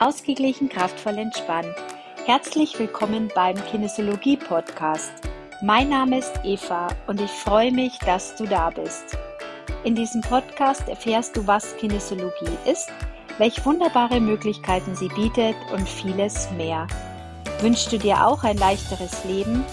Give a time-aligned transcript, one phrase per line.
[0.00, 1.74] Ausgeglichen, kraftvoll, entspannt.
[2.24, 5.10] Herzlich willkommen beim Kinesiologie Podcast.
[5.60, 9.18] Mein Name ist Eva und ich freue mich, dass du da bist.
[9.82, 12.92] In diesem Podcast erfährst du, was Kinesiologie ist,
[13.38, 16.86] welche wunderbare Möglichkeiten sie bietet und vieles mehr.
[17.60, 19.64] Wünschst du dir auch ein leichteres Leben?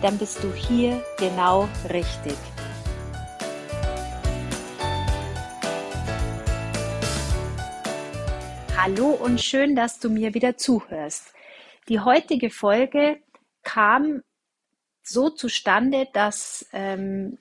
[0.00, 2.36] Dann bist du hier genau richtig.
[8.84, 11.32] Hallo und schön, dass du mir wieder zuhörst.
[11.88, 13.22] Die heutige Folge
[13.62, 14.22] kam
[15.04, 17.38] so zustande, dass ähm,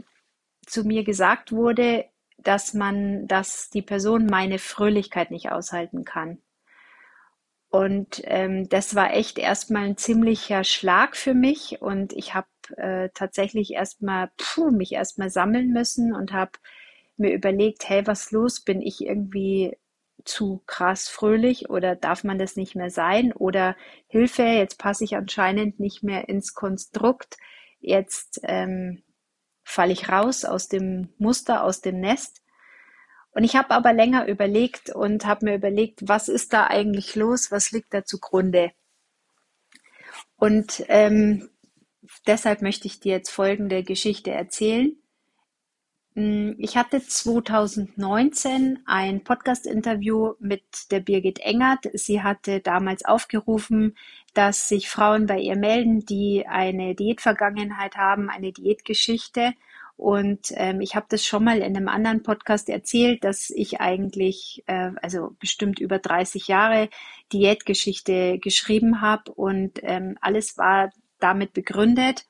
[0.67, 2.05] zu mir gesagt wurde,
[2.37, 6.37] dass man, dass die Person meine Fröhlichkeit nicht aushalten kann.
[7.71, 13.09] Und ähm, das war echt erstmal ein ziemlicher Schlag für mich und ich habe äh,
[13.15, 14.29] tatsächlich erstmal
[14.73, 16.51] mich erstmal sammeln müssen und habe
[17.17, 18.59] mir überlegt, hey, was los?
[18.59, 19.75] Bin ich irgendwie
[20.25, 23.75] zu krass fröhlich oder darf man das nicht mehr sein oder
[24.07, 27.37] Hilfe, jetzt passe ich anscheinend nicht mehr ins Konstrukt,
[27.79, 29.03] jetzt ähm,
[29.63, 32.41] falle ich raus aus dem Muster, aus dem Nest.
[33.33, 37.51] Und ich habe aber länger überlegt und habe mir überlegt, was ist da eigentlich los,
[37.51, 38.71] was liegt da zugrunde.
[40.35, 41.49] Und ähm,
[42.27, 45.00] deshalb möchte ich dir jetzt folgende Geschichte erzählen.
[46.15, 51.87] Hm, ich hatte 2019 ein Podcast-Interview mit der Birgit Engert.
[51.93, 53.95] Sie hatte damals aufgerufen,
[54.33, 59.53] dass sich Frauen bei ihr melden, die eine Diätvergangenheit haben, eine Diätgeschichte.
[59.95, 64.63] Und ähm, ich habe das schon mal in einem anderen Podcast erzählt, dass ich eigentlich,
[64.67, 66.89] äh, also bestimmt über 30 Jahre
[67.31, 69.31] Diätgeschichte geschrieben habe.
[69.31, 72.25] Und ähm, alles war damit begründet,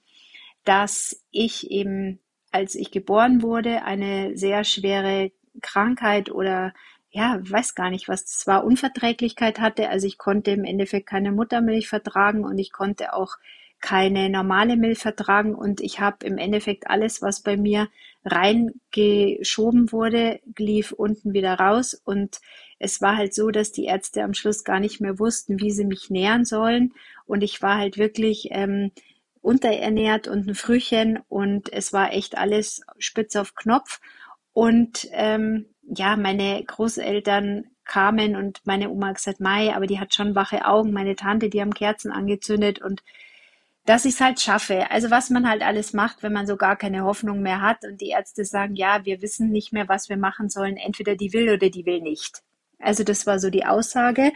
[0.65, 2.19] dass ich eben
[2.52, 6.73] als ich geboren wurde, eine sehr schwere Krankheit oder
[7.11, 9.89] ja, weiß gar nicht, was das war, Unverträglichkeit hatte.
[9.89, 13.38] Also ich konnte im Endeffekt keine Muttermilch vertragen und ich konnte auch
[13.81, 15.55] keine normale Milch vertragen.
[15.55, 17.89] Und ich habe im Endeffekt alles, was bei mir
[18.23, 21.99] reingeschoben wurde, lief unten wieder raus.
[22.05, 22.39] Und
[22.80, 25.86] es war halt so, dass die Ärzte am Schluss gar nicht mehr wussten, wie sie
[25.86, 26.93] mich nähern sollen.
[27.26, 28.92] Und ich war halt wirklich ähm,
[29.41, 33.99] unterernährt und ein Frühchen und es war echt alles spitz auf Knopf.
[34.53, 40.13] Und ähm, ja, meine Großeltern kamen und meine Oma hat gesagt, Mai, aber die hat
[40.13, 43.03] schon wache Augen, meine Tante, die haben Kerzen angezündet und
[43.85, 44.91] dass ich es halt schaffe.
[44.91, 47.99] Also was man halt alles macht, wenn man so gar keine Hoffnung mehr hat und
[47.99, 51.49] die Ärzte sagen, ja, wir wissen nicht mehr, was wir machen sollen, entweder die will
[51.49, 52.43] oder die will nicht.
[52.79, 54.31] Also das war so die Aussage.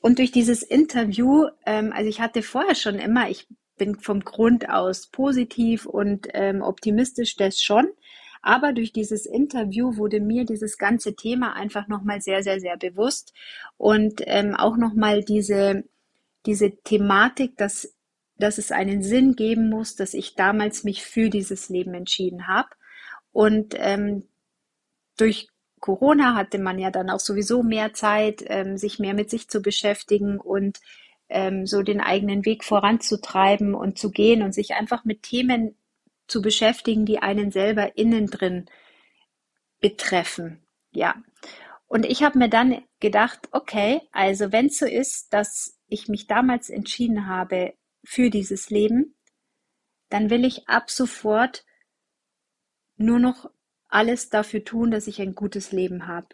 [0.00, 4.68] Und durch dieses Interview, ähm, also ich hatte vorher schon immer, ich bin vom Grund
[4.68, 7.88] aus positiv und ähm, optimistisch, das schon.
[8.42, 13.32] Aber durch dieses Interview wurde mir dieses ganze Thema einfach nochmal sehr, sehr, sehr bewusst
[13.76, 15.84] und ähm, auch nochmal diese,
[16.46, 17.94] diese Thematik, dass,
[18.36, 22.68] dass es einen Sinn geben muss, dass ich damals mich für dieses Leben entschieden habe.
[23.32, 24.24] Und ähm,
[25.16, 25.48] durch
[25.80, 29.60] Corona hatte man ja dann auch sowieso mehr Zeit, ähm, sich mehr mit sich zu
[29.60, 30.80] beschäftigen und
[31.28, 35.76] ähm, so den eigenen Weg voranzutreiben und zu gehen und sich einfach mit Themen
[36.26, 38.66] zu beschäftigen, die einen selber innen drin
[39.80, 40.62] betreffen.
[40.92, 41.14] Ja.
[41.86, 46.26] Und ich habe mir dann gedacht, okay, also wenn es so ist, dass ich mich
[46.26, 47.74] damals entschieden habe
[48.04, 49.14] für dieses Leben,
[50.10, 51.64] dann will ich ab sofort
[52.96, 53.50] nur noch
[53.88, 56.28] alles dafür tun, dass ich ein gutes Leben habe.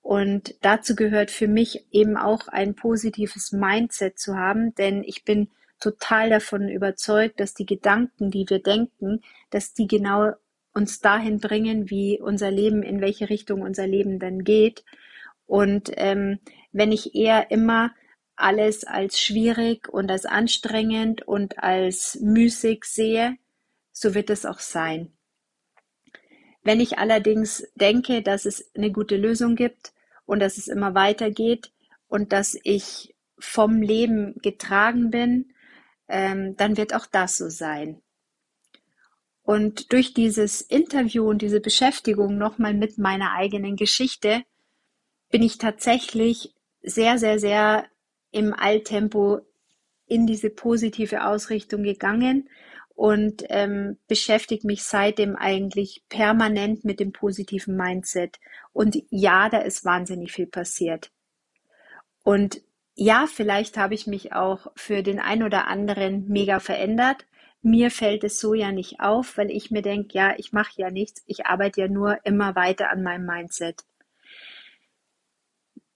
[0.00, 5.48] Und dazu gehört für mich eben auch ein positives Mindset zu haben, denn ich bin
[5.80, 10.32] total davon überzeugt, dass die Gedanken, die wir denken, dass die genau
[10.74, 14.84] uns dahin bringen, wie unser Leben, in welche Richtung unser Leben dann geht.
[15.46, 16.38] Und ähm,
[16.72, 17.92] wenn ich eher immer
[18.36, 23.36] alles als schwierig und als anstrengend und als müßig sehe,
[23.92, 25.12] so wird es auch sein.
[26.64, 29.92] Wenn ich allerdings denke, dass es eine gute Lösung gibt
[30.24, 31.72] und dass es immer weitergeht
[32.08, 35.52] und dass ich vom Leben getragen bin,
[36.08, 38.00] ähm, dann wird auch das so sein.
[39.42, 44.42] Und durch dieses Interview und diese Beschäftigung nochmal mit meiner eigenen Geschichte
[45.30, 47.86] bin ich tatsächlich sehr, sehr, sehr
[48.30, 49.40] im Alltempo
[50.06, 52.48] in diese positive Ausrichtung gegangen
[52.94, 58.38] und ähm, beschäftige mich seitdem eigentlich permanent mit dem positiven Mindset.
[58.72, 61.10] Und ja, da ist wahnsinnig viel passiert.
[62.22, 62.62] Und
[62.94, 67.26] ja, vielleicht habe ich mich auch für den einen oder anderen mega verändert.
[67.62, 70.90] Mir fällt es so ja nicht auf, weil ich mir denke, ja, ich mache ja
[70.90, 73.84] nichts, ich arbeite ja nur immer weiter an meinem Mindset.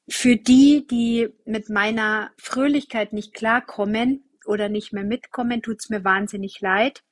[0.08, 6.60] für die, die mit meiner Fröhlichkeit nicht klarkommen oder nicht mehr mitkommen, tut's mir wahnsinnig
[6.60, 7.02] leid.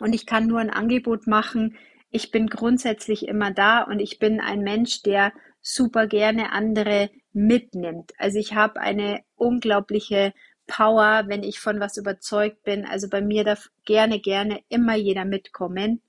[0.00, 1.76] Und ich kann nur ein Angebot machen.
[2.10, 8.12] Ich bin grundsätzlich immer da und ich bin ein Mensch, der super gerne andere mitnimmt.
[8.18, 10.32] Also ich habe eine unglaubliche
[10.66, 12.84] Power, wenn ich von was überzeugt bin.
[12.84, 16.02] Also bei mir darf gerne, gerne immer jeder mitkommen.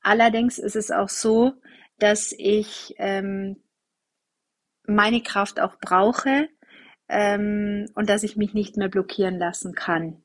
[0.00, 1.52] Allerdings ist es auch so,
[1.98, 3.62] dass ich ähm,
[4.84, 6.48] meine Kraft auch brauche
[7.12, 10.24] ähm, und dass ich mich nicht mehr blockieren lassen kann.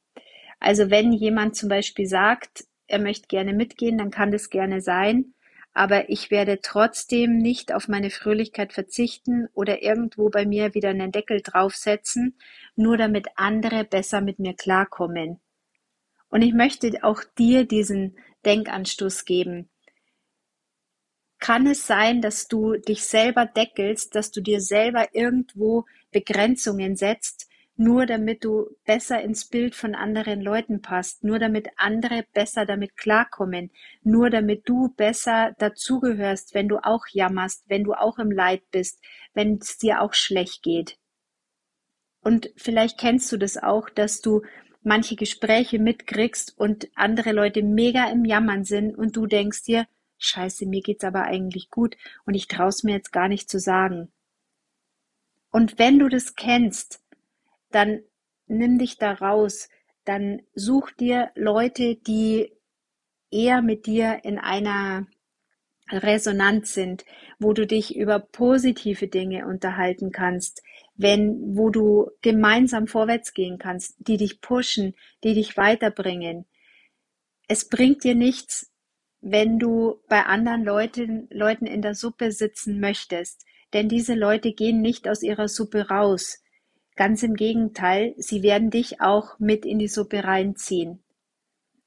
[0.59, 5.33] Also wenn jemand zum Beispiel sagt, er möchte gerne mitgehen, dann kann das gerne sein,
[5.73, 11.11] aber ich werde trotzdem nicht auf meine Fröhlichkeit verzichten oder irgendwo bei mir wieder einen
[11.11, 12.39] Deckel draufsetzen,
[12.75, 15.39] nur damit andere besser mit mir klarkommen.
[16.29, 19.69] Und ich möchte auch dir diesen Denkanstoß geben.
[21.39, 27.47] Kann es sein, dass du dich selber deckelst, dass du dir selber irgendwo Begrenzungen setzt,
[27.75, 32.97] nur damit du besser ins Bild von anderen Leuten passt, nur damit andere besser damit
[32.97, 38.63] klarkommen, nur damit du besser dazugehörst, wenn du auch jammerst, wenn du auch im Leid
[38.71, 38.99] bist,
[39.33, 40.97] wenn es dir auch schlecht geht.
[42.21, 44.41] Und vielleicht kennst du das auch, dass du
[44.81, 49.85] manche Gespräche mitkriegst und andere Leute mega im Jammern sind und du denkst dir,
[50.17, 54.11] scheiße, mir geht's aber eigentlich gut und ich traue mir jetzt gar nicht zu sagen.
[55.51, 57.01] Und wenn du das kennst,
[57.71, 58.01] dann
[58.47, 59.69] nimm dich da raus,
[60.05, 62.53] dann such dir Leute, die
[63.31, 65.07] eher mit dir in einer
[65.89, 67.05] Resonanz sind,
[67.39, 70.61] wo du dich über positive Dinge unterhalten kannst,
[70.95, 76.45] wenn, wo du gemeinsam vorwärts gehen kannst, die dich pushen, die dich weiterbringen.
[77.47, 78.71] Es bringt dir nichts,
[79.21, 84.81] wenn du bei anderen Leuten, Leuten in der Suppe sitzen möchtest, denn diese Leute gehen
[84.81, 86.43] nicht aus ihrer Suppe raus.
[86.95, 90.99] Ganz im Gegenteil, sie werden dich auch mit in die Suppe reinziehen.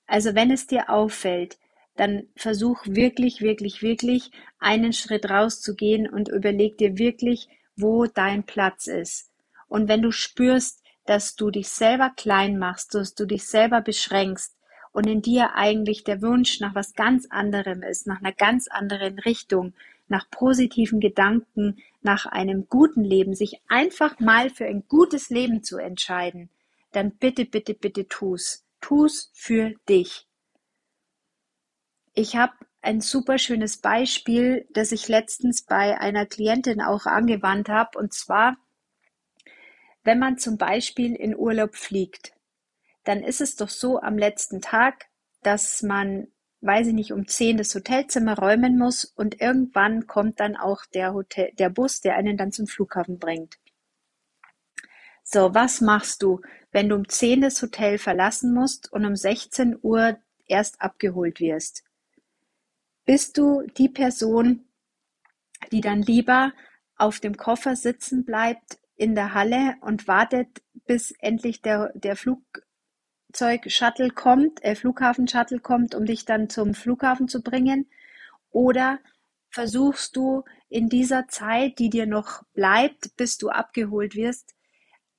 [0.07, 1.59] Also wenn es dir auffällt,
[1.97, 8.87] dann versuch wirklich, wirklich, wirklich einen Schritt rauszugehen und überleg dir wirklich, wo dein Platz
[8.87, 9.31] ist.
[9.69, 14.55] Und wenn du spürst, dass du dich selber klein machst, dass du dich selber beschränkst
[14.93, 19.19] und in dir eigentlich der Wunsch nach was ganz anderem ist, nach einer ganz anderen
[19.21, 19.75] Richtung,
[20.09, 25.79] nach positiven Gedanken, nach einem guten Leben, sich einfach mal für ein gutes Leben zu
[25.79, 26.51] entscheiden,
[26.93, 28.65] dann bitte, bitte, bitte tu's.
[28.81, 30.27] Tu's für dich.
[32.15, 37.99] Ich habe ein super schönes Beispiel, das ich letztens bei einer Klientin auch angewandt habe,
[37.99, 38.57] und zwar,
[40.03, 42.33] wenn man zum Beispiel in Urlaub fliegt,
[43.11, 45.07] dann ist es doch so am letzten Tag,
[45.43, 46.29] dass man
[46.61, 51.15] weiß ich nicht, um zehn das Hotelzimmer räumen muss und irgendwann kommt dann auch der
[51.15, 53.57] Hotel, der Bus, der einen dann zum Flughafen bringt.
[55.23, 56.41] So, was machst du,
[56.71, 61.83] wenn du um zehn das Hotel verlassen musst und um 16 Uhr erst abgeholt wirst?
[63.07, 64.69] Bist du die Person,
[65.73, 66.53] die dann lieber
[66.97, 72.43] auf dem Koffer sitzen bleibt in der Halle und wartet, bis endlich der, der Flug
[73.31, 77.89] Flugzeug-Shuttle kommt, äh, Flughafen-Shuttle kommt, um dich dann zum Flughafen zu bringen?
[78.51, 78.99] Oder
[79.51, 84.55] versuchst du in dieser Zeit, die dir noch bleibt, bis du abgeholt wirst,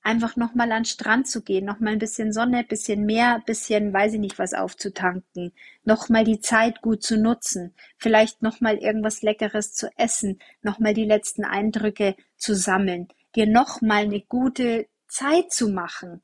[0.01, 4.13] einfach nochmal an den Strand zu gehen, nochmal ein bisschen Sonne, bisschen mehr, bisschen, weiß
[4.13, 9.89] ich nicht was aufzutanken, nochmal die Zeit gut zu nutzen, vielleicht nochmal irgendwas Leckeres zu
[9.97, 16.21] essen, nochmal die letzten Eindrücke zu sammeln, dir nochmal eine gute Zeit zu machen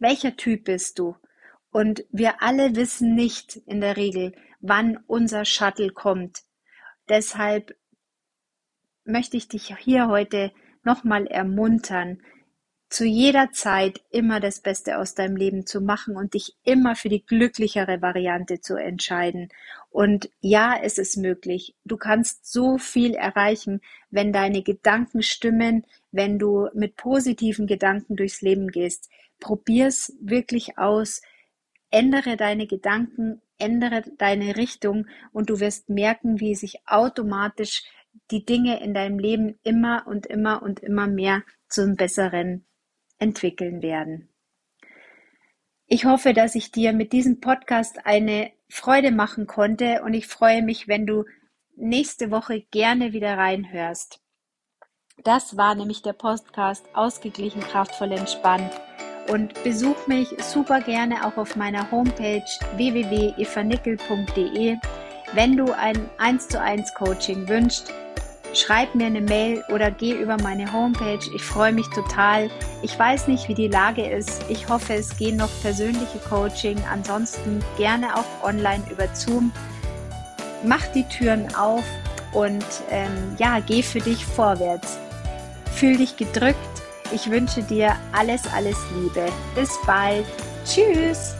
[0.00, 1.16] welcher Typ bist du?
[1.78, 6.40] Und wir alle wissen nicht in der Regel, wann unser Shuttle kommt.
[7.08, 7.76] Deshalb
[9.04, 10.50] möchte ich dich hier heute
[10.82, 12.20] nochmal ermuntern,
[12.88, 17.10] zu jeder Zeit immer das Beste aus deinem Leben zu machen und dich immer für
[17.10, 19.48] die glücklichere Variante zu entscheiden.
[19.88, 21.76] Und ja, es ist möglich.
[21.84, 28.40] Du kannst so viel erreichen, wenn deine Gedanken stimmen, wenn du mit positiven Gedanken durchs
[28.42, 29.08] Leben gehst.
[29.38, 31.20] Probier's wirklich aus,
[31.90, 37.84] ändere deine Gedanken, ändere deine Richtung und du wirst merken, wie sich automatisch
[38.30, 42.66] die Dinge in deinem Leben immer und immer und immer mehr zum Besseren
[43.18, 44.28] entwickeln werden.
[45.86, 50.62] Ich hoffe, dass ich dir mit diesem Podcast eine Freude machen konnte und ich freue
[50.62, 51.24] mich, wenn du
[51.76, 54.20] nächste Woche gerne wieder reinhörst.
[55.24, 58.72] Das war nämlich der Podcast Ausgeglichen, kraftvoll, entspannt
[59.28, 62.44] und besuch mich super gerne auch auf meiner Homepage
[62.76, 64.76] www.evanickel.de.
[65.34, 67.92] Wenn du ein 1 zu 1 Coaching wünschst,
[68.54, 71.18] schreib mir eine Mail oder geh über meine Homepage.
[71.34, 72.48] Ich freue mich total.
[72.82, 74.42] Ich weiß nicht, wie die Lage ist.
[74.48, 76.78] Ich hoffe, es gehen noch persönliche Coaching.
[76.90, 79.52] Ansonsten gerne auch online über Zoom.
[80.64, 81.84] Mach die Türen auf
[82.32, 84.98] und ähm, ja, geh für dich vorwärts.
[85.74, 86.56] Fühl dich gedrückt.
[87.10, 89.26] Ich wünsche dir alles, alles Liebe.
[89.54, 90.26] Bis bald.
[90.64, 91.37] Tschüss.